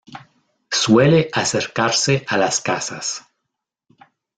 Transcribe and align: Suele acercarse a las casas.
Suele 0.73 1.29
acercarse 1.31 2.25
a 2.27 2.35
las 2.35 2.59
casas. 2.59 3.23